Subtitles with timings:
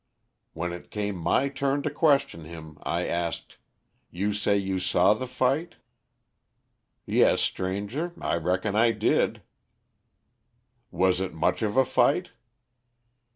[0.53, 3.59] When it came my turn to question him, I asked:
[4.09, 5.75] 'You say you saw the fight?'
[7.05, 9.43] 'Yes, stranger, I reckon I did'.
[10.89, 12.31] 'Was it much of a fight?